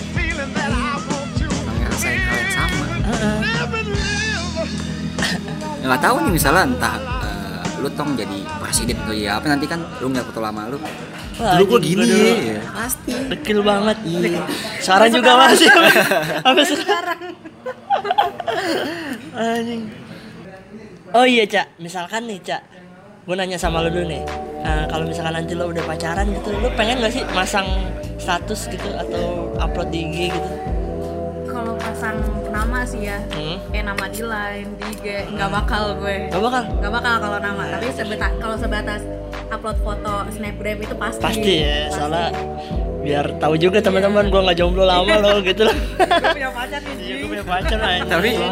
ngerasain 1.75 2.15
hal 2.17 2.35
yang 2.37 2.51
sama. 2.53 2.85
Ya, 5.75 5.85
nggak 5.85 6.01
tahu 6.01 6.15
nih 6.19 6.33
misalnya 6.33 6.63
entah 6.65 6.95
eh, 7.21 7.61
lu 7.77 7.89
tong 7.91 8.15
jadi 8.15 8.37
presiden 8.57 8.97
atau 8.99 9.13
ya 9.13 9.37
apa 9.37 9.45
nanti 9.47 9.65
kan 9.65 9.83
lu 9.99 10.09
nggak 10.09 10.25
foto 10.25 10.39
lama 10.39 10.65
lu 10.65 10.77
Wah, 11.35 11.59
dulu 11.59 11.83
anjing, 11.83 11.99
gini 11.99 12.03
dulu. 12.07 12.31
pasti 12.71 13.11
Dekil 13.11 13.59
banget. 13.59 13.97
Sekarang 14.79 15.09
juga 15.11 15.31
masih. 15.35 15.67
Sampai 16.45 16.63
sekarang. 16.63 17.19
Anjing. 19.35 19.83
Oh 21.11 21.25
iya, 21.27 21.43
Cak. 21.43 21.75
Misalkan 21.79 22.27
nih, 22.31 22.39
Cak. 22.39 22.61
Gue 23.27 23.35
nanya 23.35 23.59
sama 23.59 23.83
lu 23.83 23.91
dulu 23.91 24.05
nih. 24.07 24.23
Nah, 24.63 24.87
kalau 24.87 25.05
misalkan 25.05 25.33
nanti 25.37 25.53
lo 25.53 25.69
udah 25.69 25.83
pacaran 25.85 26.25
gitu, 26.29 26.49
lu 26.55 26.69
pengen 26.73 27.03
gak 27.03 27.13
sih 27.13 27.23
masang 27.37 27.67
status 28.17 28.65
gitu 28.71 28.89
atau 28.95 29.53
upload 29.61 29.93
di 29.93 29.99
IG 30.07 30.17
gitu? 30.33 30.74
Pasang 31.95 32.19
nama 32.51 32.83
sih 32.83 33.07
ya. 33.07 33.23
Hmm? 33.31 33.55
kayak 33.71 33.85
nama 33.87 34.05
di 34.05 34.19
line 34.19 34.67
di 34.75 34.85
IG 34.91 35.05
nggak 35.31 35.47
bakal 35.49 35.95
gue. 35.95 36.27
Gak 36.27 36.43
bakal? 36.43 36.63
nggak 36.75 36.91
bakal 36.91 37.13
kalau 37.23 37.39
nama. 37.39 37.63
Tapi 37.71 37.87
sebatas 37.89 38.31
kalau 38.35 38.55
sebatas 38.59 39.01
upload 39.47 39.77
foto 39.79 40.13
snapgram 40.27 40.77
itu 40.77 40.91
pasti. 40.93 41.23
Pasti 41.23 41.53
ya, 41.63 41.87
soalnya 41.87 42.35
biar 42.99 43.25
tahu 43.39 43.55
juga 43.55 43.79
teman-teman 43.79 44.27
gue 44.27 44.41
nggak 44.43 44.57
jomblo 44.59 44.83
lama 44.83 45.07
loh 45.15 45.39
gitu 45.47 45.63
loh. 45.63 45.71
Gue 45.71 46.35
punya 46.35 46.51
pacar 46.51 46.79
nih 46.83 46.93
Iya, 46.99 47.13
gue 47.15 47.27
punya 47.31 47.45
pacar 47.47 47.79
aja. 47.79 48.03
tapi 48.03 48.29
lu, 48.35 48.47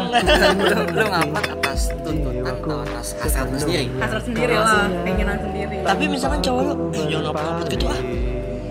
lu 0.88 1.04
ngupload 1.04 1.46
atas 1.52 1.80
tuntutan 2.00 2.44
atau 2.48 2.76
atas 2.80 3.06
hasrat 3.20 3.48
sendiri. 3.52 3.84
Hasrat 4.00 4.22
sendiri 4.24 4.54
lah 4.56 4.88
keinginan 5.04 5.36
sendiri. 5.36 5.76
Tapi 5.84 6.04
misalkan 6.08 6.40
cowok 6.40 6.62
lu, 6.64 6.74
"Eh, 6.90 7.04
jangan 7.12 7.26
upload 7.28 7.66
gitu 7.68 7.84
ah. 7.84 8.00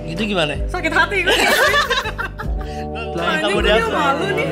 Gitu 0.03 0.22
gimana? 0.27 0.53
sakit 0.68 0.92
hati 0.92 1.18
gue 1.22 1.34
Lah, 1.34 2.30
Anjing, 3.24 3.53
gue 3.56 3.63
dia 3.63 3.86
malu 3.88 4.25
nih 4.36 4.50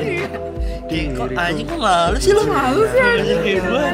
Ih, 0.92 1.08
kok 1.16 1.32
anjing 1.32 1.64
kok 1.64 1.80
malu 1.80 2.16
sih 2.20 2.36
lu? 2.36 2.42
Malu 2.44 2.84
sih, 2.92 3.00
anjing. 3.00 3.20
Anjing 3.24 3.40
kayak 3.40 3.60
gue. 3.64 3.84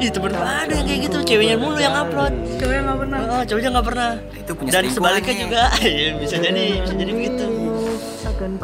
Ih, 0.00 0.08
temen 0.08 0.30
gue 0.32 0.48
ada 0.48 0.72
yang 0.72 0.86
kayak 0.88 1.00
gitu, 1.04 1.18
ceweknya 1.20 1.56
mulu 1.60 1.76
yang 1.76 1.92
upload. 1.92 2.32
cowok 2.56 2.80
nggak 2.80 2.96
pernah 2.96 3.18
Oh, 3.28 3.42
cowoknya 3.44 3.70
nggak 3.76 3.86
pernah. 3.92 4.10
itu 4.32 4.52
punya 4.56 4.70
Dan 4.72 4.84
sebaliknya 4.88 5.34
juga, 5.36 5.62
Iya, 5.84 6.08
bisa 6.16 6.36
jadi, 6.40 6.64
bisa 6.80 6.94
jadi 6.96 7.12
begitu. 7.12 7.46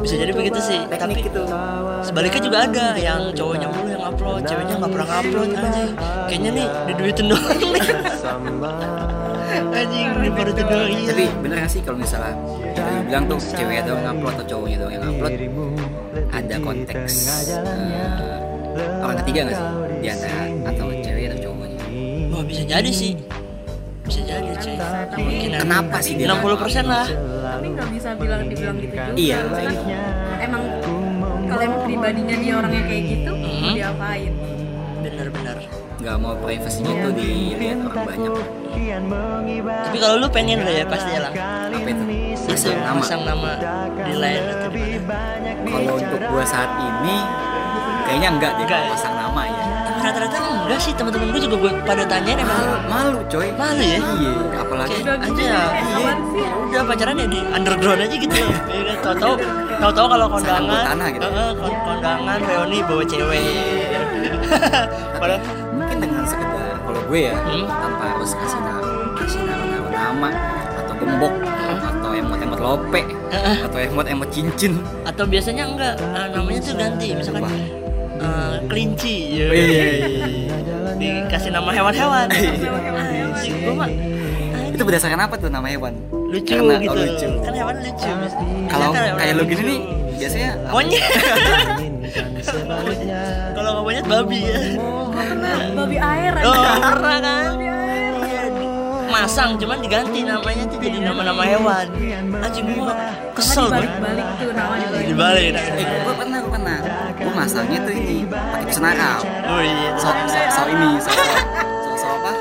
Bisa 0.01 0.15
jadi 0.17 0.33
begitu 0.33 0.59
sih. 0.65 0.81
Tapi 0.89 0.97
teknik 0.97 1.21
itu 1.29 1.43
sebaliknya 2.01 2.41
juga 2.41 2.59
ada 2.65 2.87
yang 2.97 3.21
cowoknya 3.37 3.69
mulu 3.69 3.89
yang 3.93 4.05
upload, 4.09 4.41
ceweknya 4.49 4.75
nggak 4.81 4.93
pernah 4.97 5.09
upload 5.21 5.49
anjing. 5.53 5.91
Kayaknya 6.33 6.51
nih 6.57 6.67
diduitin 6.89 7.27
doang 7.29 7.61
nih. 7.61 7.83
anjing, 9.71 10.09
ini 10.13 10.31
baru 10.31 10.51
itu 10.51 10.63
doang. 10.63 10.91
Iya. 10.91 11.07
tapi 11.07 11.25
bener 11.39 11.57
gak 11.59 11.71
sih 11.71 11.81
kalau 11.81 11.99
misalnya 11.99 12.35
lu 12.75 13.03
bilang 13.05 13.25
tuh 13.27 13.39
ceweknya 13.39 13.83
doang 13.85 14.03
ngupload 14.09 14.35
atau 14.35 14.47
cowoknya 14.49 14.77
doang 14.79 14.93
yang 14.93 15.05
upload 15.05 15.33
ada 16.31 16.57
konteks 16.59 17.13
eh, 17.49 18.89
orang 18.99 19.17
ketiga 19.21 19.41
gak 19.45 19.55
sih 19.55 19.69
di 19.95 20.09
antara 20.09 20.41
atau 20.67 20.87
cewek 20.97 21.25
atau 21.29 21.41
cowoknya 21.45 21.79
Wah, 22.29 22.43
bisa 22.43 22.63
jadi 22.65 22.89
sih. 22.91 23.13
Bisa 24.03 24.21
jadi, 24.25 24.51
cuy. 24.57 24.75
Kemungkinan. 25.13 25.59
kenapa 25.61 25.97
sih 26.01 26.17
dia 26.17 26.27
60% 26.27 26.43
lah. 26.85 27.07
tapi 27.07 27.67
nggak 27.71 27.89
bisa 27.93 28.09
bilang 28.17 28.41
dibilang 28.43 28.77
gitu 28.77 28.89
juga 28.91 29.13
Iya. 29.15 29.39
Karena 29.45 29.73
emang 30.41 30.63
kalau 31.45 31.63
emang 31.63 31.81
pribadinya 31.85 32.35
dia 32.35 32.53
orangnya 32.57 32.83
kayak 32.83 33.03
gitu 33.07 33.31
mau 33.31 33.53
Hmm. 33.53 33.75
diapain 33.77 34.33
Bener-bener. 34.99 35.57
Nggak 36.03 36.19
mau 36.19 36.35
privasinya 36.35 36.93
tuh 36.99 37.13
dilihat 37.15 37.79
orang 37.87 38.07
banyak 38.11 38.35
Tapi 39.63 39.97
kalau 40.03 40.17
lu 40.19 40.27
pengen 40.27 40.67
lah 40.67 40.75
ya 40.75 40.85
pasti 40.85 41.11
ya 41.15 41.21
lah. 41.23 41.33
apa 41.71 41.79
itu 41.87 42.05
Masang 42.43 42.75
nama 42.75 42.99
masang 42.99 43.23
nama 43.23 43.51
di 44.03 44.13
line 44.19 44.45
atau 44.51 44.69
di 44.69 44.99
mana. 44.99 45.51
kalau 45.63 45.95
untuk 45.95 46.21
gua 46.27 46.43
saat 46.43 46.71
ini 46.75 47.17
kayaknya 48.03 48.29
enggak 48.35 48.53
deh 48.59 48.67
Enggak 48.67 48.75
kalau 48.75 48.83
ya? 48.83 48.93
pasang 48.93 49.15
nama 49.15 49.43
ya 49.47 49.62
rata-rata 50.03 50.37
enggak 50.37 50.79
sih 50.79 50.93
teman-teman 50.93 51.31
gue 51.31 51.41
juga 51.41 51.57
gue 51.59 51.73
pada 51.83 52.03
tanyain 52.05 52.37
emang 52.37 52.59
malu 52.59 52.77
malu 52.85 53.19
coy 53.27 53.49
malu 53.55 53.79
ya. 53.81 53.99
iya 53.99 54.33
apalagi 54.57 54.99
Kayak 54.99 55.19
aja 55.23 55.43
ya. 55.43 55.63
Sih? 56.29 56.47
Udah 56.69 56.83
pacaran 56.85 57.15
ya 57.15 57.27
di 57.27 57.41
underground 57.47 58.01
aja 58.01 58.17
gitu. 58.17 58.35
Iya 58.35 58.83
kan 58.83 58.97
tahu-tahu 59.03 59.35
tahu-tahu 59.79 60.07
kalau 60.09 60.27
kondangan, 60.29 60.83
tanah 60.85 61.09
gitu. 61.11 61.25
Heeh, 61.25 61.51
kon- 61.55 61.81
kondangan 61.83 62.39
reuni 62.41 62.79
bawa 62.83 63.03
cewek. 63.05 63.45
Padahal 65.21 65.41
mungkin 65.73 65.97
dengan 65.99 66.23
sekedar 66.25 66.51
kalau 66.79 67.01
gue 67.05 67.21
ya 67.23 67.35
Hmm. 67.39 67.65
tanpa 67.69 68.05
harus 68.11 68.31
kasih 68.35 68.61
nama 68.61 68.81
kasih 69.17 69.41
nama, 69.43 69.65
nama, 69.65 69.89
nama 69.91 70.29
atau 70.77 70.95
gembok 70.95 71.35
atau 71.63 72.11
emot-emot 72.13 72.61
lope 72.61 73.03
Heeh. 73.31 73.57
atau 73.63 73.79
emot-emot 73.81 74.29
cincin 74.29 74.73
atau 75.05 75.25
biasanya 75.25 75.65
enggak 75.65 75.95
namanya 76.31 76.61
tuh 76.61 76.75
ganti 76.75 77.09
misalkan 77.13 77.45
Eh, 78.23 78.55
kelinci 78.71 79.15
ya. 79.35 79.47
Oh, 79.51 79.55
iya, 79.55 79.67
iya, 79.67 80.57
dikasih 80.95 81.51
nama 81.51 81.71
hewan-hewan. 81.71 82.27
Hewan-hewan. 82.31 83.03
Anjing, 83.03 83.55
gua 83.61 83.75
mah 83.75 83.89
anjing, 83.91 84.73
itu 84.73 84.83
berdasarkan 84.83 85.21
apa 85.21 85.35
tuh 85.37 85.51
nama 85.51 85.67
hewan? 85.67 85.93
Lucu 86.31 86.55
Karena- 86.55 86.79
gitu. 86.79 86.95
oh, 86.95 86.97
lucu. 86.97 87.29
kan 87.43 87.53
hewan 87.53 87.77
lucu. 87.83 88.11
Kalau 88.71 88.89
kan 88.89 89.03
kayak 89.19 89.35
lo 89.35 89.43
lucu. 89.43 89.51
gini 89.53 89.63
nih 89.67 89.79
biasanya 90.17 90.51
monyet. 90.71 91.03
Kalau 93.53 93.69
nggak 93.73 93.85
monyet 93.85 94.05
babi 94.07 94.39
ya. 94.41 94.59
Pernah. 95.13 95.57
Babi 95.77 95.97
air. 95.99 96.33
Oh, 96.41 96.55
pernah 96.81 97.17
kan? 97.21 97.51
Iya, 99.23 99.31
Masang, 99.31 99.55
cuman 99.55 99.79
diganti 99.79 100.27
namanya 100.27 100.67
tuh 100.67 100.83
jadi 100.83 100.99
nama-nama 100.99 101.47
hewan. 101.47 101.87
Anjing 102.43 102.75
gua 102.75 102.91
kesel 103.39 103.71
banget. 103.71 103.95
dibalik-balik 103.95 104.27
tuh 104.35 104.51
nama 104.51 104.75
dibalik. 104.83 105.07
Dibalik. 105.15 105.53
Eh, 105.55 105.87
gue 106.03 106.15
pernah, 106.19 106.39
gue 106.43 106.51
pernah. 106.51 106.79
Gue 107.15 107.31
masangnya 107.31 107.79
tuh 107.87 107.95
ini 107.95 108.27
pakai 108.27 108.83
Arab. 108.83 109.23
Oh 109.47 109.63
iya. 109.63 109.95
So, 109.95 110.11
so, 110.27 110.39
so 110.43 110.63
ini, 110.67 110.91
so, 110.99 111.11
so, 111.15 111.23
so, 111.23 111.91
so 112.03 112.07
apa? 112.19 112.33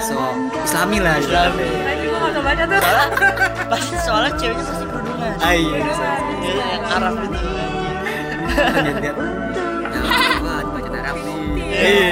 So 0.00 0.16
Islami 0.64 0.98
lah. 1.04 1.20
gitu. 1.20 1.36
Islami. 1.36 1.68
Gua 2.08 2.40
baca 2.40 2.64
tuh. 2.64 2.80
Soalnya 2.80 3.08
pasti 3.68 3.96
soalnya 4.00 4.32
ceweknya 4.40 4.64
pasti 4.64 4.84
kerudungan. 4.88 5.32
Ah 5.44 5.52
iya. 5.52 5.78
Iya, 6.40 6.64
yang 6.64 6.84
Arab 6.96 7.14
itu. 7.28 7.38
Kan 8.56 8.80
dia 8.88 8.94
lihat. 9.04 9.16
Ya, 9.20 10.00
wah, 10.40 10.60
dibaca 10.64 10.96
Arab 10.96 11.16
nih. 11.20 11.36
Iya. 11.76 12.08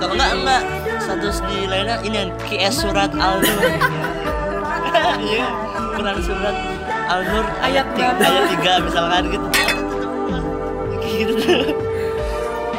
Kalau 0.00 0.12
enggak 0.16 0.32
enggak 0.32 0.62
status 1.06 1.38
di 1.46 1.70
lainnya 1.70 2.02
ini 2.02 2.16
yang 2.26 2.30
QS 2.50 2.82
surat 2.82 3.14
Al-Nur. 3.14 3.62
Iya, 5.16 5.48
Quran 5.94 6.18
surat 6.24 6.56
Al-Nur 7.06 7.46
ayat 7.62 7.86
Ayat 7.94 8.18
3, 8.18 8.26
ayat 8.26 8.46
3 8.82 8.86
misalkan 8.90 9.22
gitu. 9.30 9.46
Gitu. 11.06 11.34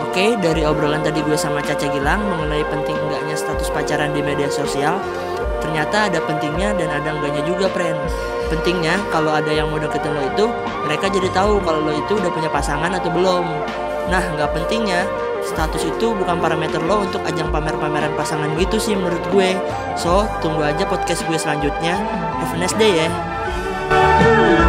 Oke, 0.04 0.34
dari 0.42 0.66
obrolan 0.66 1.06
tadi 1.06 1.24
gue 1.24 1.38
sama 1.38 1.62
Caca 1.62 1.88
Gilang 1.88 2.20
mengenai 2.26 2.66
penting 2.68 2.98
enggaknya 3.00 3.38
status 3.38 3.70
pacaran 3.70 4.12
di 4.12 4.22
media 4.26 4.50
sosial, 4.50 4.98
ternyata 5.62 6.10
ada 6.10 6.20
pentingnya 6.26 6.74
dan 6.76 6.90
ada 6.90 7.16
enggaknya 7.16 7.46
juga, 7.46 7.70
friend. 7.72 7.98
Pentingnya 8.50 8.98
kalau 9.14 9.32
ada 9.32 9.50
yang 9.54 9.70
mau 9.70 9.78
deketin 9.78 10.12
lo 10.12 10.22
itu, 10.26 10.46
mereka 10.90 11.06
jadi 11.14 11.30
tahu 11.32 11.62
kalau 11.62 11.86
lo 11.86 11.94
itu 11.94 12.18
udah 12.18 12.32
punya 12.34 12.50
pasangan 12.50 12.92
atau 12.98 13.14
belum. 13.14 13.46
Nah, 14.10 14.24
nggak 14.36 14.52
pentingnya 14.58 15.06
status 15.48 15.88
itu 15.88 16.12
bukan 16.12 16.44
parameter 16.44 16.84
lo 16.84 17.08
untuk 17.08 17.24
ajang 17.24 17.48
pamer-pameran 17.50 18.12
pasangan 18.20 18.52
gitu 18.60 18.76
sih 18.76 18.94
menurut 19.00 19.24
gue. 19.32 19.56
So, 19.96 20.28
tunggu 20.44 20.68
aja 20.68 20.84
podcast 20.84 21.24
gue 21.24 21.40
selanjutnya. 21.40 21.96
Have 22.44 22.54
a 22.54 22.58
nice 22.60 22.76
day 22.76 23.08
ya. 23.08 24.67